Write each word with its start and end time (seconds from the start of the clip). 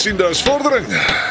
Sien 0.00 0.16
daar's 0.16 0.42
vordering. 0.42 0.86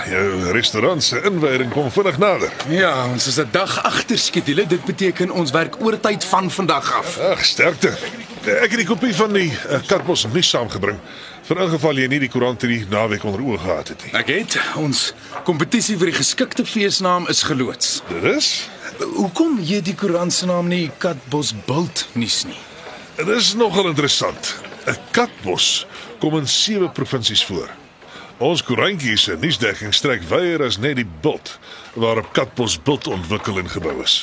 Jou 0.09 0.51
restaurant 0.51 1.03
se 1.03 1.21
inwyding 1.25 1.71
kom 1.73 1.87
vinnig 1.91 2.17
nader. 2.21 2.51
Ja, 2.69 3.07
ons 3.09 3.27
is 3.27 3.39
'n 3.39 3.47
dag 3.51 3.83
agter 3.83 4.17
skedule. 4.17 4.67
Dit 4.67 4.85
beteken 4.85 5.31
ons 5.31 5.51
werk 5.51 5.75
oortyd 5.81 6.25
van 6.25 6.51
vandag 6.51 6.93
af. 6.93 7.17
Ag, 7.17 7.45
sterkte. 7.45 7.97
Ek 8.45 8.69
het 8.69 8.77
die 8.77 8.85
kopie 8.85 9.15
van 9.15 9.33
die 9.33 9.49
uh, 9.49 9.79
Katbos 9.85 10.27
nuus 10.33 10.49
saamgebring. 10.49 10.99
Vir 11.43 11.61
ingeval 11.61 11.97
jy 11.97 12.07
nie 12.07 12.19
die 12.19 12.29
koerant 12.29 12.61
hierdie 12.61 12.85
naweek 12.89 13.23
onder 13.23 13.41
oë 13.41 13.57
gehad 13.57 13.87
het 13.87 14.03
nie. 14.03 14.13
Ek 14.13 14.27
het 14.27 14.59
ons 14.75 15.13
kompetisie 15.43 15.97
vir 15.97 16.05
die 16.05 16.17
geskikte 16.21 16.65
feesnaam 16.65 17.27
is 17.27 17.43
geloods. 17.43 18.03
Dit 18.09 18.23
is 18.37 18.69
Hoekom 18.99 19.59
gee 19.65 19.81
die 19.81 19.95
koerant 19.95 20.33
se 20.33 20.45
naam 20.45 20.67
nie 20.67 20.91
Katbos 20.97 21.53
Bult 21.65 22.07
nuus 22.13 22.43
nie? 22.45 22.59
Dit 23.15 23.27
is 23.27 23.53
nogal 23.53 23.87
interessant. 23.87 24.55
'n 24.85 24.97
Katbos 25.11 25.87
kom 26.19 26.37
in 26.37 26.47
sewe 26.47 26.89
provinsies 26.89 27.45
voor. 27.45 27.69
Ons 28.39 28.61
koerantjie 28.63 29.17
se 29.19 29.33
nuusdekking 29.35 29.91
strek 29.93 30.21
wyer 30.29 30.61
as 30.63 30.77
net 30.79 30.95
die 30.95 31.07
bult 31.23 31.57
waarop 31.99 32.29
Katbos 32.31 32.77
bult 32.87 33.09
ontwikkel 33.11 33.57
en 33.59 33.67
gebou 33.67 33.97
is. 34.03 34.21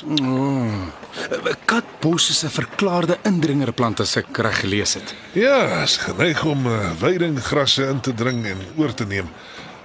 Katbos 1.68 2.30
is 2.32 2.40
'n 2.44 2.48
verklaarde 2.48 3.18
indringerplant 3.28 4.00
as 4.00 4.16
ek 4.16 4.32
reg 4.38 4.60
gelees 4.60 4.94
het. 4.94 5.14
Ja, 5.32 5.82
is 5.82 5.96
geneig 5.96 6.44
om 6.44 6.66
uh, 6.66 6.90
weidinggrasse 7.00 7.84
in 7.92 8.00
te 8.00 8.14
dring 8.14 8.46
en 8.46 8.58
oor 8.76 8.94
te 8.94 9.04
neem. 9.04 9.28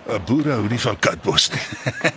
'n 0.07 0.23
Boere 0.25 0.51
hou 0.51 0.67
nie 0.69 0.79
van 0.79 0.97
katbos 0.99 1.49
nie. 1.51 1.61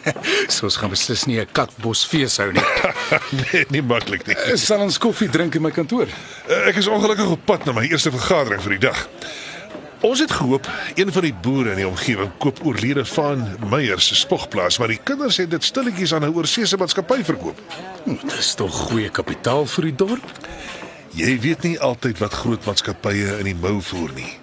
So 0.55 0.66
ons 0.66 0.77
gaan 0.77 0.91
beslis 0.91 1.25
nie 1.27 1.41
'n 1.41 1.48
Katbos 1.53 2.05
fees 2.06 2.36
hou 2.36 2.53
nie. 2.53 2.62
nee, 3.42 3.64
nie 3.70 3.83
maklik 3.83 4.27
nie. 4.27 4.36
Sal 4.56 4.81
ons 4.81 4.98
koffie 4.98 5.28
drink 5.28 5.55
in 5.55 5.62
my 5.62 5.70
kantoor? 5.70 6.06
Uh, 6.48 6.69
Ek 6.69 6.77
is 6.77 6.86
ongelukkig 6.86 7.27
op 7.27 7.44
pad 7.44 7.64
na 7.64 7.72
my 7.72 7.86
eerste 7.91 8.10
vergadering 8.10 8.62
vir 8.62 8.78
die 8.78 8.86
dag. 8.88 9.08
Ons 10.05 10.20
het 10.20 10.33
gehoop 10.33 10.66
een 10.94 11.12
van 11.12 11.22
die 11.24 11.34
boere 11.34 11.70
in 11.72 11.78
die 11.80 11.86
omgewing 11.88 12.30
koop 12.38 12.58
oorlede 12.62 13.05
van 13.08 13.44
Meyer 13.70 14.00
se 14.00 14.14
spogplaas, 14.14 14.77
maar 14.78 14.92
die 14.92 15.00
kinders 15.00 15.38
het 15.41 15.48
dit 15.50 15.64
stilletjies 15.64 16.12
aan 16.14 16.24
'n 16.28 16.34
oorseese 16.34 16.77
maatskappy 16.77 17.24
verkoop. 17.24 17.60
Hm, 18.05 18.28
Dis 18.28 18.55
tog 18.55 18.75
goeie 18.75 19.08
kapitaal 19.08 19.66
vir 19.66 19.84
die 19.84 19.94
dorp. 19.94 20.30
Jy 21.10 21.41
weet 21.41 21.62
nie 21.62 21.80
altyd 21.80 22.19
wat 22.19 22.32
groot 22.32 22.64
maatskappye 22.64 23.38
in 23.38 23.44
die 23.44 23.55
mou 23.55 23.80
voer 23.82 24.10
nie. 24.14 24.38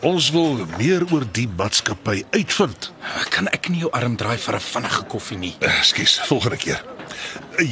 Ons 0.00 0.30
wil 0.30 0.66
meer 0.78 1.02
oor 1.12 1.24
die 1.32 1.48
maatskappy 1.56 2.24
uitvind. 2.30 2.92
Kan 3.28 3.48
ek 3.48 3.68
nie 3.68 3.78
jou 3.78 3.90
arm 3.90 4.16
draai 4.16 4.38
vir 4.38 4.54
'n 4.54 4.60
vinnige 4.60 5.02
koffie 5.02 5.38
nie? 5.38 5.56
Ekskuus, 5.58 6.20
volgende 6.20 6.56
keer. 6.56 6.95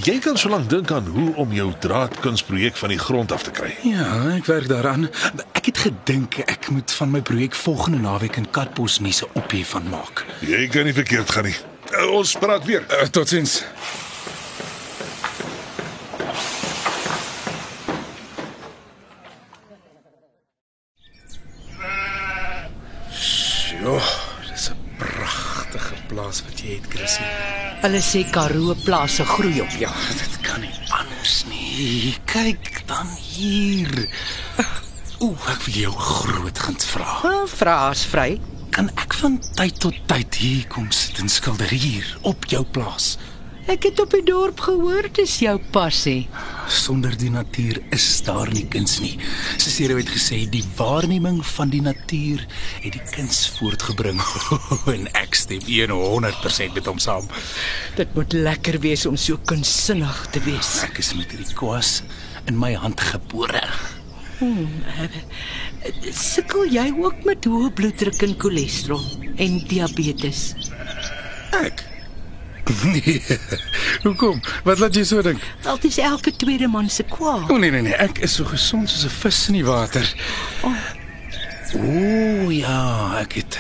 Jy 0.05 0.19
kan 0.25 0.37
sōlank 0.41 0.69
dink 0.69 0.91
aan 0.91 1.07
hoe 1.07 1.35
om 1.37 1.53
jou 1.53 1.73
draadkunsprojek 1.81 2.77
van 2.77 2.89
die 2.89 2.99
grond 2.99 3.33
af 3.33 3.43
te 3.43 3.51
kry. 3.51 3.75
Ja, 3.83 4.07
ek 4.37 4.47
werk 4.49 4.69
daaraan. 4.69 5.09
Ek 5.53 5.67
het 5.67 5.79
gedink 5.79 6.39
ek 6.47 6.71
moet 6.71 6.93
van 6.93 7.11
my 7.11 7.21
projek 7.21 7.55
volgende 7.55 7.99
naweek 7.99 8.37
in 8.37 8.51
Katbos 8.51 8.99
nie 9.01 9.13
se 9.13 9.27
ophef 9.35 9.69
van 9.77 9.89
maak. 9.93 10.25
Jy 10.41 10.67
kan 10.69 10.85
nie 10.85 10.93
verkeerd 10.97 11.31
gaan 11.31 11.45
nie. 11.45 11.57
Eh, 11.93 12.07
Ons 12.11 12.33
praat 12.41 12.65
weer. 12.65 12.85
Uh, 12.91 13.07
totsiens. 13.13 13.63
Sjoe, 23.13 24.01
dis 24.49 24.67
'n 24.71 24.79
pragtige 24.99 25.95
plaas 26.09 26.43
wat 26.47 26.61
jy 26.61 26.75
het, 26.79 26.87
Chrissy. 26.93 27.27
Hulle 27.85 28.01
sê 28.01 28.23
Karoo 28.33 28.73
plase 28.81 29.27
groei 29.29 29.61
op. 29.61 29.73
Ja, 29.77 29.91
dit 30.17 30.39
kan 30.41 30.63
nie 30.65 30.73
anders 30.89 31.35
nie. 31.51 32.15
Kyk 32.25 32.81
dan 32.89 33.11
hier. 33.21 34.07
Ooh, 35.21 35.37
ek 35.53 35.67
wil 35.67 35.77
jou 35.83 35.93
groot 35.93 36.63
guns 36.65 36.89
vra. 36.89 37.19
Wel, 37.27 37.45
Vra 37.53 37.75
as 37.91 38.07
vry. 38.09 38.39
Kan 38.73 38.89
ek 38.97 39.13
van 39.21 39.37
tyd 39.61 39.77
tot 39.85 39.99
tyd 40.09 40.41
hier 40.41 40.65
kom 40.73 40.89
sit 40.97 41.21
en 41.21 41.29
skilder 41.29 41.77
hier 41.77 42.09
op 42.25 42.49
jou 42.49 42.65
plaas? 42.65 43.19
Ek 43.65 43.87
het 43.89 44.01
op 44.03 44.13
die 44.13 44.21
dorp 44.27 44.59
gehoor 44.61 45.07
dis 45.17 45.39
jou 45.41 45.55
passie. 45.73 46.27
Sonder 46.69 47.15
die 47.17 47.31
natuur 47.33 47.79
is 47.97 48.05
daar 48.27 48.51
nie 48.53 48.67
kuns 48.69 48.99
nie. 49.01 49.15
Cicero 49.57 49.97
het 49.97 50.11
gesê 50.13 50.43
die 50.53 50.63
waarneming 50.77 51.39
van 51.55 51.73
die 51.73 51.81
natuur 51.81 52.43
het 52.83 52.93
die 52.93 53.03
kuns 53.15 53.47
voortgebring 53.57 54.21
en 54.95 55.09
ek 55.17 55.39
stem 55.41 55.65
100% 55.65 56.77
met 56.77 56.91
hom 56.93 57.01
saam. 57.01 57.25
Dit 57.97 58.13
moet 58.19 58.37
lekker 58.37 58.79
wees 58.85 59.07
om 59.09 59.17
so 59.17 59.41
kunstsinnig 59.49 60.21
te 60.37 60.45
wees. 60.45 60.75
Ek 60.85 61.01
is 61.01 61.15
met 61.17 61.33
hierdie 61.33 61.57
kwas 61.57 62.03
in 62.45 62.61
my 62.61 62.75
hand 62.77 63.01
gebore. 63.01 63.65
Sukkel 66.13 66.69
jy 66.69 66.91
ook 67.01 67.25
met 67.25 67.49
hoë 67.49 67.73
bloeddruk 67.81 68.21
en 68.29 68.37
cholesterol 68.45 69.09
en 69.41 69.59
diabetes? 69.73 70.51
Ek 71.65 71.94
Nee. 72.95 73.23
Hoekom? 74.03 74.41
Wat 74.65 74.79
laat 74.79 74.95
jy 74.97 75.05
so 75.05 75.23
dink? 75.23 75.43
Wel, 75.63 75.79
dis 75.83 75.99
elke 75.99 76.33
tweede 76.37 76.69
man 76.69 76.89
se 76.91 77.05
kwaal. 77.09 77.45
O 77.49 77.59
nee 77.61 77.71
nee 77.71 77.85
nee, 77.85 77.97
ek 78.01 78.23
is 78.25 78.37
so 78.39 78.45
gesond 78.49 78.91
soos 78.91 79.05
'n 79.05 79.15
vis 79.21 79.41
in 79.49 79.59
die 79.61 79.67
water. 79.67 80.07
O 81.75 82.51
ja, 82.51 83.19
ek 83.21 83.41
het 83.41 83.59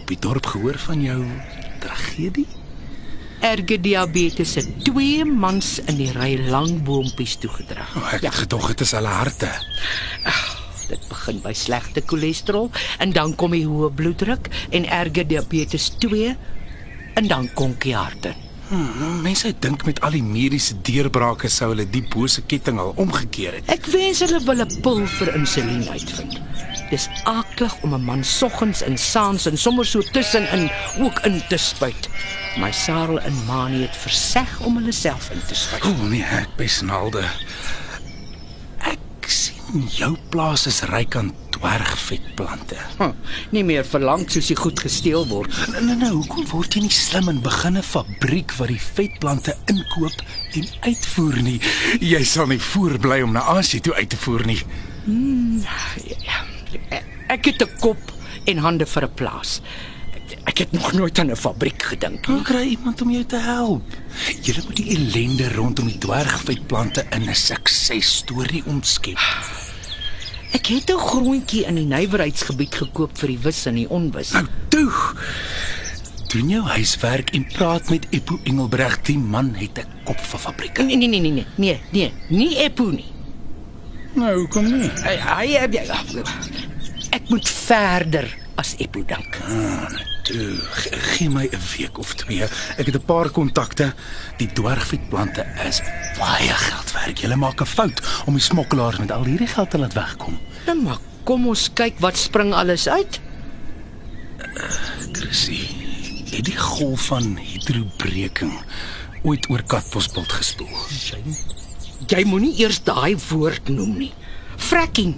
op 0.00 0.06
die 0.12 0.20
dorp 0.20 0.46
gehoor 0.46 0.78
van 0.78 1.02
jou 1.02 1.20
tragedie. 1.80 2.46
Erge 3.40 3.80
diabetes 3.80 4.54
het 4.54 4.68
twee 4.84 5.24
mans 5.24 5.78
in 5.86 5.96
die 5.96 6.12
ry 6.12 6.36
lang 6.48 6.82
boompies 6.82 7.36
toegedra. 7.36 7.86
O, 7.96 8.04
ek 8.12 8.24
het 8.28 8.42
gedog 8.46 8.68
dit 8.72 8.80
is 8.80 8.94
hulle 8.96 9.12
harte. 9.12 9.50
Dit 10.86 11.02
begin 11.08 11.40
by 11.42 11.52
slegte 11.52 12.02
cholesterol 12.06 12.70
en 13.02 13.12
dan 13.12 13.34
kom 13.34 13.50
die 13.50 13.66
hoë 13.66 13.90
bloeddruk 13.94 14.48
en 14.70 14.86
erge 14.86 15.26
diabetes 15.26 15.90
2 15.98 16.36
en 17.16 17.28
dan 17.28 17.48
konkieharte. 17.54 18.34
Hmm, 18.68 19.20
mense 19.22 19.52
dink 19.62 19.84
met 19.86 20.00
al 20.02 20.16
die 20.16 20.24
mediese 20.26 20.74
deurbrake 20.82 21.48
sou 21.48 21.68
hulle 21.70 21.84
die 21.86 22.02
bose 22.10 22.42
ketting 22.50 22.80
al 22.82 22.96
omgekeer 22.98 23.60
het. 23.60 23.68
Ek 23.70 23.86
wens 23.92 24.24
hulle 24.24 24.40
wil 24.42 24.64
'n 24.64 24.80
pil 24.82 25.06
vir 25.06 25.34
insulien 25.38 25.86
uitvind. 25.88 26.40
Dis 26.90 27.06
aklig 27.24 27.76
om 27.82 27.94
'n 27.94 28.04
man 28.04 28.24
soggens 28.24 28.82
en 28.82 28.98
saans 28.98 29.46
en 29.46 29.56
sommer 29.58 29.86
so 29.86 30.02
tussenin 30.02 30.70
ook 30.98 31.18
in 31.24 31.42
te 31.48 31.56
spuit. 31.56 32.08
My 32.58 32.72
Sarel 32.72 33.20
en 33.20 33.44
Mani 33.46 33.80
het 33.82 33.96
verseg 33.96 34.60
om 34.60 34.76
hulle 34.76 34.92
self 34.92 35.30
in 35.30 35.40
te 35.46 35.54
spuit. 35.54 35.84
O 35.84 36.08
nee, 36.08 36.22
ek 36.22 36.48
besnaalde. 36.56 37.24
Jou 39.74 40.12
plaas 40.30 40.66
is 40.70 40.84
ryk 40.86 41.16
aan 41.18 41.32
dwergvetplante. 41.50 42.76
Huh, 43.00 43.10
nie 43.50 43.64
meer 43.66 43.86
verlang 43.86 44.22
soos 44.30 44.50
jy 44.52 44.56
goed 44.60 44.78
gesteel 44.78 45.26
word. 45.26 45.50
Nee 45.72 45.82
nee, 45.88 45.96
nee, 45.98 46.12
hoekom 46.14 46.46
word 46.52 46.76
jy 46.76 46.84
nie 46.84 46.94
slim 46.94 47.28
en 47.32 47.40
begin 47.42 47.78
'n 47.78 47.82
fabriek 47.82 48.54
wat 48.58 48.68
die 48.68 48.80
vetplante 48.80 49.56
inkoop 49.66 50.22
en 50.54 50.68
uitvoer 50.86 51.42
nie? 51.42 51.60
Jy 52.00 52.22
sal 52.24 52.46
nie 52.46 52.60
voorbly 52.60 53.22
om 53.22 53.32
na 53.32 53.42
Asië 53.42 53.80
toe 53.80 53.94
uit 53.94 54.10
te 54.10 54.16
voer 54.16 54.46
nie. 54.46 54.62
Ek 57.28 57.44
het 57.44 57.62
'n 57.62 57.78
kop 57.80 58.12
en 58.46 58.58
hande 58.58 58.86
vir 58.86 59.02
'n 59.02 59.14
plaas. 59.14 59.60
Ek 60.44 60.58
het 60.58 60.72
nog 60.72 60.92
nooit 60.92 61.18
aan 61.18 61.30
'n 61.30 61.36
fabriek 61.36 61.82
gedink 61.82 62.26
nie. 62.26 62.36
Dan 62.36 62.42
kry 62.42 62.64
iemand 62.66 63.02
om 63.02 63.10
jou 63.10 63.24
te 63.24 63.38
help. 63.38 63.82
Jy 64.42 64.62
moet 64.66 64.76
die 64.76 64.96
ellende 64.96 65.52
rondom 65.52 65.86
die 65.86 65.98
dwergvetplante 65.98 67.06
in 67.10 67.28
'n 67.28 67.34
suksesstorie 67.34 68.62
omskep. 68.66 69.18
Ek 70.56 70.70
het 70.72 70.88
'n 70.90 70.98
grondjie 70.98 71.66
in 71.68 71.74
die 71.74 71.84
nywerheidsgebied 71.84 72.74
gekoop 72.74 73.18
vir 73.18 73.28
die 73.28 73.38
wis 73.38 73.66
en 73.66 73.74
die 73.74 73.88
onwis. 73.88 74.30
Nou 74.32 74.46
toe. 74.68 74.92
Doen 76.32 76.48
jou 76.48 76.62
huiswerk 76.62 77.30
en 77.30 77.44
praat 77.46 77.90
met 77.90 78.06
Eppo 78.10 78.38
Engelbreg. 78.42 79.02
Die 79.02 79.18
man 79.18 79.54
het 79.54 79.78
'n 79.78 79.86
kop 80.04 80.20
vir 80.20 80.38
fabrieke. 80.38 80.82
Nee 80.82 80.96
nee 80.96 81.08
nee 81.08 81.20
nee 81.20 81.30
nee 81.30 81.46
nee 81.56 81.80
nee, 81.90 82.12
nie 82.28 82.56
Eppo 82.56 82.90
nie. 82.90 83.12
Nou, 84.12 84.38
hoekom 84.38 84.64
nie? 84.64 84.90
Hy 85.04 85.16
hy 85.16 85.46
ek 87.10 87.28
moet 87.28 87.48
verder 87.48 88.36
as 88.54 88.74
Eppo 88.78 89.04
dink. 89.04 89.38
Toe, 90.26 90.58
ge- 90.58 90.96
gee 91.16 91.28
my 91.30 91.46
'n 91.52 91.60
week 91.78 91.98
of 91.98 92.14
twee. 92.14 92.42
Ek 92.76 92.86
het 92.86 92.94
'n 92.96 93.04
paar 93.04 93.30
kontakte. 93.30 93.94
Die 94.38 94.48
dwergvetplante 94.52 95.46
is 95.68 95.80
baie 96.18 96.50
geld 96.50 96.92
werd. 96.92 97.20
Jy 97.20 97.34
maak 97.34 97.60
'n 97.60 97.66
fout 97.66 98.00
om 98.26 98.34
die 98.34 98.42
smokkelaars 98.42 98.98
met 98.98 99.10
al 99.12 99.24
hierdie 99.24 99.46
geld 99.46 99.70
te 99.70 99.78
laat 99.78 99.92
wegkom. 99.94 100.38
Nou 100.66 100.82
maar 100.82 100.98
kom 101.24 101.46
ons 101.46 101.70
kyk 101.72 101.98
wat 101.98 102.16
spring 102.16 102.52
alles 102.54 102.88
uit. 102.88 103.20
Chrissy, 105.12 105.60
het 106.30 106.44
die 106.44 106.56
golf 106.56 107.06
van 107.06 107.36
hidrobreking 107.36 108.52
ooit 109.22 109.48
oor 109.50 109.62
Katbosbult 109.66 110.32
gespoel. 110.32 110.68
Jy, 111.10 111.22
jy 112.06 112.24
moenie 112.24 112.54
eers 112.60 112.82
daai 112.86 113.16
woord 113.28 113.68
noem 113.68 113.96
nie. 113.98 114.12
Fracking. 114.56 115.16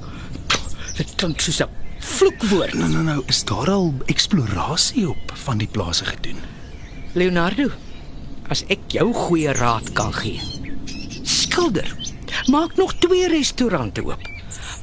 Dit 0.97 1.15
klink 1.17 1.41
soos 1.41 1.61
'n 1.61 1.69
vloekwoord. 1.99 2.75
Nou 2.75 2.91
nou 2.91 3.05
nou, 3.05 3.23
is 3.27 3.45
daar 3.45 3.71
al 3.71 3.93
eksplorasie 4.07 5.09
op 5.09 5.33
van 5.45 5.59
die 5.59 5.69
plase 5.71 6.05
gedoen? 6.05 6.41
Leonardo, 7.13 7.71
as 8.49 8.65
ek 8.73 8.91
jou 8.97 9.13
goeie 9.15 9.53
raad 9.53 9.93
kan 9.93 10.13
gee. 10.15 10.41
Skilder. 11.23 11.89
Maak 12.53 12.77
nog 12.77 12.95
twee 13.03 13.29
restaurante 13.29 14.05
oop. 14.05 14.23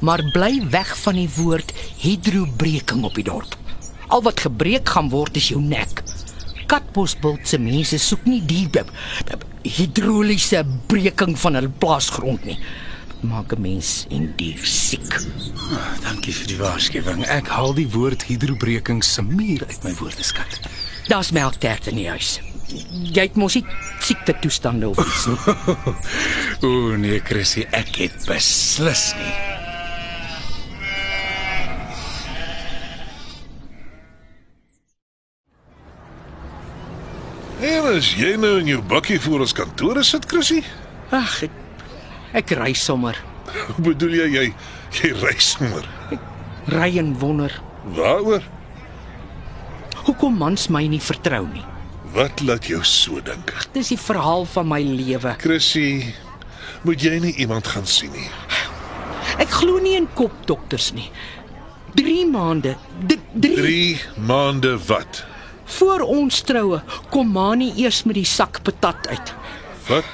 Maar 0.00 0.22
bly 0.32 0.60
weg 0.70 0.92
van 0.98 1.14
die 1.14 1.30
woord 1.36 1.72
hidrobreking 2.02 3.04
op 3.04 3.14
die 3.14 3.24
dorp. 3.24 3.56
Al 4.06 4.22
wat 4.22 4.40
gebreek 4.40 4.88
gaan 4.88 5.08
word 5.10 5.36
is 5.36 5.48
jou 5.48 5.62
nek. 5.62 6.02
Katbosbult 6.66 7.46
se 7.48 7.58
mense 7.58 7.98
soek 7.98 8.26
nie 8.26 8.42
die 8.46 8.68
hidroliese 9.66 10.62
breking 10.86 11.36
van 11.38 11.58
hul 11.58 11.70
plaasgrond 11.78 12.44
nie. 12.46 12.58
Maak 13.20 13.52
'n 13.52 13.60
mens 13.60 14.06
en 14.10 14.32
dier 14.36 14.60
siek. 14.62 15.14
Ah, 15.72 16.00
dankie 16.02 16.34
vir 16.34 16.46
die 16.46 16.56
waarskuwing. 16.56 17.24
Ek 17.26 17.46
haal 17.48 17.74
die 17.74 17.88
woord 17.88 18.22
hidrobreking 18.22 19.04
se 19.04 19.22
muur 19.22 19.64
uit 19.66 19.82
my 19.82 19.94
woordeskat. 19.94 20.60
Daar's 21.08 21.30
melktert 21.30 21.86
in 21.86 21.96
die 21.96 22.08
huis. 22.08 22.40
Jy 22.90 23.22
het 23.22 23.36
mos 23.36 23.54
nie 23.54 23.66
siekte 24.00 24.34
toestande 24.40 24.88
of 24.88 24.98
iets 24.98 25.26
nie. 25.26 25.38
O 26.66 26.96
nee, 26.96 27.20
Chrissy, 27.20 27.66
ek 27.70 27.96
het 27.96 28.24
beslis 28.26 29.14
nie. 29.14 29.34
En 37.66 37.86
as 37.96 38.10
jy 38.14 38.34
nou 38.36 38.58
in 38.60 38.66
jou 38.66 38.82
bakkie 38.82 39.20
voor 39.20 39.40
ons 39.46 39.52
kantore 39.56 40.02
sit, 40.04 40.26
Chrissy? 40.28 40.60
Ag, 41.10 41.42
ek, 41.46 41.54
ek 42.36 42.52
ry 42.58 42.72
sommer. 42.76 43.16
Hoe 43.46 43.82
bedoel 43.90 44.16
jy 44.20 44.26
jy 44.34 44.44
jy 45.00 45.10
ry 45.22 45.34
sommer? 45.42 45.86
Ry 46.72 46.90
en 46.98 47.14
wonder 47.20 47.52
Waaroor? 47.96 48.42
hoekom 50.06 50.36
mans 50.38 50.68
my 50.70 50.84
nie 50.86 51.00
vertrou 51.02 51.44
nie. 51.50 51.64
Wat 52.14 52.40
laat 52.46 52.68
jou 52.70 52.78
so 52.86 53.18
dink? 53.26 53.50
Dis 53.74 53.88
die 53.90 53.98
verhaal 53.98 54.44
van 54.46 54.68
my 54.70 54.78
lewe. 54.86 55.32
Chrissy, 55.42 56.12
moet 56.86 57.02
jy 57.02 57.16
nie 57.24 57.32
iemand 57.42 57.66
gaan 57.66 57.86
sien 57.90 58.12
nie. 58.14 58.28
Ek 59.42 59.50
glo 59.50 59.80
nie 59.82 59.96
in 59.98 60.06
kopdokters 60.14 60.92
nie. 60.94 61.08
3 61.98 62.22
maande, 62.30 62.76
3 63.08 63.18
3 63.56 64.00
maande 64.28 64.76
wat? 64.86 65.24
voor 65.66 66.00
ons 66.06 66.36
troue 66.46 66.78
kom 67.10 67.32
Mani 67.34 67.72
eers 67.82 68.04
met 68.06 68.14
die 68.14 68.24
sak 68.28 68.60
patat 68.62 69.08
uit. 69.10 69.32
Wat 69.88 70.04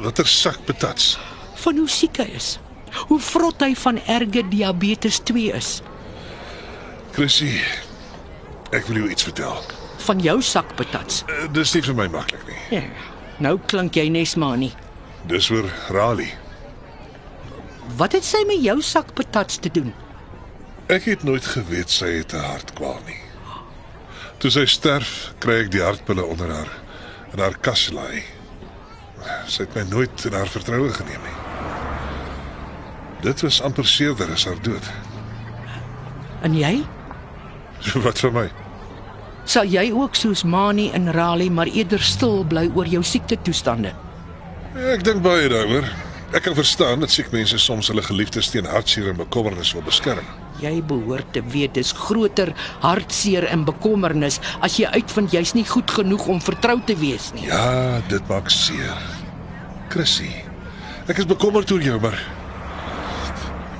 watter 0.00 0.26
sak 0.26 0.62
patats? 0.64 1.18
Van 1.64 1.76
hoe 1.76 1.88
siek 1.90 2.20
hy 2.22 2.28
is. 2.38 2.56
Hoe 3.10 3.20
vrot 3.20 3.60
hy 3.60 3.74
van 3.76 4.00
erge 4.06 4.44
diabetes 4.48 5.20
2 5.28 5.52
is. 5.58 5.70
Chrissy, 7.12 7.52
ek 8.72 8.86
wil 8.88 9.02
jou 9.02 9.10
iets 9.12 9.26
vertel. 9.26 9.62
Van 10.06 10.20
jou 10.22 10.38
sak 10.42 10.74
patats. 10.78 11.24
Uh, 11.26 11.46
dis 11.52 11.74
nie 11.74 11.82
vir 11.88 11.96
my 11.98 12.08
maklik 12.12 12.44
nie. 12.48 12.58
Ja. 12.78 12.84
Nou 13.42 13.58
klink 13.70 13.96
jy 13.98 14.08
nes 14.10 14.34
Mani. 14.38 14.72
Dis 15.30 15.50
oor 15.50 15.66
Rali. 15.94 16.30
Wat 17.98 18.14
het 18.16 18.26
sy 18.26 18.44
met 18.48 18.62
jou 18.62 18.78
sak 18.84 19.12
patats 19.18 19.58
te 19.62 19.70
doen? 19.72 19.92
Ek 20.88 21.04
het 21.10 21.24
nooit 21.26 21.44
geweet 21.44 21.90
sy 21.92 22.18
het 22.20 22.32
'n 22.32 22.44
hartkwaal 22.44 23.00
nie. 23.06 23.20
Toe 24.38 24.50
sy 24.50 24.66
sterf, 24.66 25.34
kry 25.38 25.64
ek 25.64 25.70
die 25.70 25.82
hartpille 25.82 26.24
onder 26.24 26.50
haar 26.50 26.70
in 27.32 27.38
haar 27.38 27.58
kas 27.60 27.90
laai. 27.90 28.22
Sy 29.46 29.62
het 29.66 29.74
my 29.74 29.82
nooit 29.90 30.24
in 30.24 30.32
haar 30.32 30.48
vertroue 30.48 30.92
geneem 30.94 31.22
nie. 31.22 31.47
Dit 33.22 33.40
was 33.42 33.62
amper 33.62 33.86
seerder 33.86 34.30
as 34.32 34.44
haar 34.46 34.58
dood. 34.62 34.90
En 36.46 36.54
jy? 36.54 36.78
Wat 38.06 38.18
vir 38.22 38.34
my? 38.34 38.46
Sal 39.48 39.70
jy 39.72 39.88
ook 39.96 40.18
soos 40.18 40.44
Mani 40.44 40.90
en 40.92 41.08
Raleigh 41.12 41.52
maar 41.54 41.70
eerder 41.72 42.02
stil 42.04 42.44
bly 42.44 42.66
oor 42.76 42.86
jou 42.86 43.00
siekte 43.02 43.38
toestande? 43.42 43.94
Ek 44.92 45.02
dink 45.06 45.24
baie 45.24 45.48
daaroor. 45.50 45.88
Ek 46.36 46.44
kan 46.44 46.52
verstaan 46.54 47.00
dat 47.00 47.10
siek 47.10 47.30
mense 47.32 47.56
soms 47.58 47.88
hulle 47.88 48.04
geliefdes 48.04 48.50
teen 48.52 48.68
hartseer 48.68 49.08
en 49.14 49.16
bekommernis 49.16 49.72
wil 49.72 49.86
beskerm. 49.86 50.26
Jy 50.60 50.74
behoort 50.90 51.30
te 51.32 51.40
weet 51.54 51.78
dis 51.78 51.94
groter 51.96 52.52
hartseer 52.82 53.46
en 53.48 53.64
bekommernis 53.64 54.36
as 54.60 54.76
jy 54.76 54.90
uitvind 54.92 55.32
jy's 55.32 55.54
nie 55.56 55.64
goed 55.64 55.88
genoeg 55.96 56.26
om 56.28 56.42
vertrou 56.44 56.76
te 56.84 56.98
wees 57.00 57.30
nie. 57.32 57.46
Ja, 57.48 58.02
dit 58.12 58.28
maak 58.28 58.52
seer. 58.52 59.00
Chrissy, 59.88 60.34
ek 61.08 61.22
is 61.24 61.30
bekommerd 61.30 61.72
oor 61.72 61.80
jou, 61.80 61.96
maar 62.02 62.18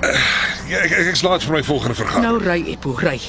ek 0.01 0.91
ek, 0.91 1.07
ek 1.11 1.15
slaat 1.19 1.43
vir 1.43 1.57
my 1.57 1.63
volgende 1.63 1.95
vergadering. 1.95 2.25
Nou 2.27 2.41
ry 2.43 2.59
Eppo, 2.73 2.95
ry. 2.99 3.19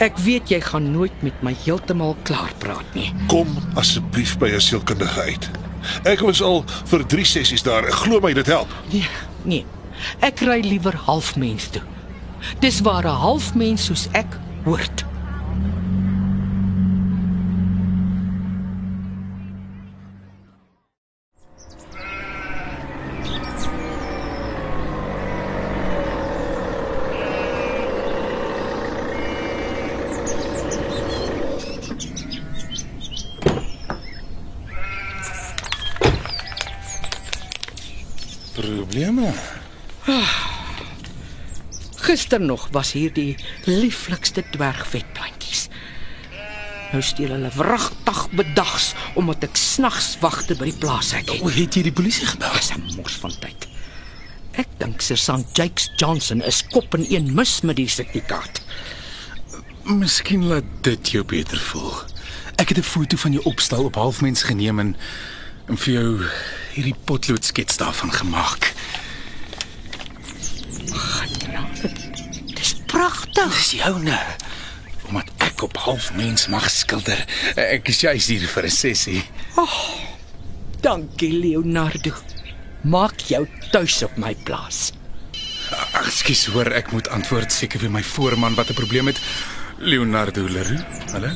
Ek 0.00 0.16
weet 0.24 0.48
jy 0.48 0.60
gaan 0.64 0.92
nooit 0.94 1.22
met 1.22 1.42
my 1.44 1.52
heeltemal 1.64 2.16
klaar 2.24 2.52
praat 2.58 2.94
nie. 2.96 3.10
Kom 3.28 3.50
asseblief 3.76 4.38
by 4.38 4.48
'n 4.48 4.60
sielkundige 4.60 5.20
uit. 5.20 5.50
Ek 6.04 6.20
was 6.20 6.40
al 6.42 6.64
vir 6.88 7.06
3 7.06 7.24
sessies 7.24 7.62
daar. 7.62 7.84
Glo 7.92 8.20
my, 8.20 8.32
dit 8.32 8.46
help. 8.46 8.68
Nee, 8.92 9.08
nee. 9.44 9.64
Ek 10.20 10.40
ry 10.40 10.60
liewer 10.64 10.96
halfmens 10.96 11.68
toe. 11.68 11.82
Dis 12.60 12.80
waar 12.80 13.04
'n 13.04 13.20
halfmens 13.20 13.84
soos 13.84 14.08
ek 14.12 14.38
hoort. 14.64 15.04
Probleme? 39.20 39.32
Gister 41.96 42.40
nog 42.40 42.68
was 42.72 42.92
hier 42.92 43.12
die 43.12 43.36
lieflikste 43.64 44.44
dwergvetplantjies. 44.50 45.68
Nou 46.90 47.02
steel 47.04 47.34
hulle 47.36 47.50
wragtig 47.54 48.22
bedags 48.34 48.94
omdat 49.14 49.44
ek 49.46 49.58
snags 49.60 50.14
wagte 50.24 50.56
by 50.58 50.70
die 50.70 50.78
plaashek 50.80 51.28
het. 51.28 51.44
O, 51.44 51.52
het 51.52 51.76
jy 51.76 51.84
die 51.86 51.94
polisie 51.94 52.26
gebel? 52.26 52.56
Dis 52.56 52.72
'n 52.74 52.96
mors 52.96 53.18
van 53.20 53.36
tyd. 53.44 53.68
Ek 54.58 54.68
dink 54.78 55.00
Sergeant 55.00 55.56
Jakes 55.56 55.90
Johnson 55.96 56.42
is 56.42 56.64
kop 56.66 56.94
en 56.94 57.04
een 57.12 57.34
mis 57.34 57.60
met 57.60 57.76
die 57.76 57.88
sertifikaat. 57.88 58.62
Miskien 59.84 60.48
laat 60.48 60.64
dit 60.80 61.10
jou 61.10 61.24
beter 61.24 61.58
voel. 61.58 61.92
Ek 62.56 62.68
het 62.68 62.78
'n 62.78 62.82
foto 62.82 63.16
van 63.16 63.32
jou 63.32 63.44
opstel 63.44 63.84
op 63.84 63.94
halfmens 63.94 64.42
geneem 64.42 64.78
en, 64.78 64.96
en 65.68 65.76
vir 65.76 65.92
jou 65.92 66.24
hierdie 66.74 66.96
potloodskets 67.04 67.76
daarvan 67.76 68.12
gemaak. 68.12 68.74
Genade. 70.92 71.90
Dis 72.54 72.74
pragtig. 73.10 73.54
Dis 73.54 73.70
joune. 73.70 74.18
Omdat 75.08 75.30
ek 75.42 75.62
op 75.62 75.76
halfmens 75.76 76.46
mag 76.48 76.68
skilder. 76.70 77.18
Ek 77.58 77.88
is 77.90 78.00
juis 78.00 78.26
hier 78.30 78.46
vir 78.48 78.64
'n 78.64 78.70
sessie. 78.70 79.24
Dankie 80.80 81.32
Leonardo. 81.32 82.14
Maak 82.82 83.20
jou 83.20 83.46
tuis 83.70 84.02
op 84.02 84.16
my 84.16 84.34
plaas. 84.44 84.92
Ag, 85.70 86.06
ekskuus 86.06 86.46
hoor, 86.46 86.72
ek 86.72 86.92
moet 86.92 87.08
antwoord 87.08 87.52
seker 87.52 87.78
vir 87.80 87.90
my 87.90 88.02
voorman 88.02 88.54
wat 88.54 88.70
'n 88.70 88.74
probleem 88.74 89.06
het. 89.06 89.20
Leonardo 89.78 90.48
Leroux. 90.48 90.84
Hallo. 91.12 91.30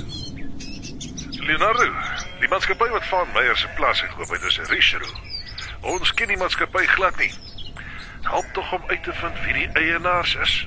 Leonardo, 1.31 1.93
die 2.41 2.49
maatskappy 2.49 2.89
wat 2.89 3.05
van 3.05 3.27
Meyer 3.35 3.57
se 3.57 3.69
plaas 3.77 4.01
het 4.01 4.11
gekoop, 4.11 4.29
dit 4.29 4.43
is 4.43 4.59
Richero. 4.69 5.07
Ons 5.81 6.15
ken 6.15 6.29
die 6.29 6.37
maatskappy 6.37 6.87
glad 6.87 7.17
nie. 7.17 7.33
Help 8.23 8.47
tog 8.53 8.73
om 8.73 8.83
uit 8.87 9.03
te 9.03 9.13
vind 9.13 9.35
wie 9.45 9.55
die 9.55 9.69
eienaars 9.73 10.35
is. 10.35 10.67